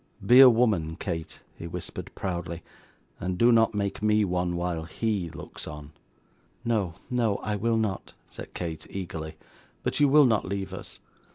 Be 0.25 0.39
a 0.39 0.49
woman, 0.49 0.95
Kate,' 0.95 1.41
he 1.55 1.67
whispered, 1.67 2.09
proudly, 2.15 2.63
'and 3.19 3.37
do 3.37 3.51
not 3.51 3.75
make 3.75 4.01
me 4.01 4.25
one, 4.25 4.55
while 4.55 4.85
HE 4.85 5.29
looks 5.29 5.67
on.' 5.67 5.91
'No, 6.65 6.95
no, 7.11 7.35
I 7.43 7.55
will 7.55 7.77
not,' 7.77 8.13
said 8.25 8.55
Kate, 8.55 8.87
eagerly, 8.89 9.35
'but 9.83 9.99
you 9.99 10.09
will 10.09 10.25
not 10.25 10.43
leave 10.45 10.73
us. 10.73 10.97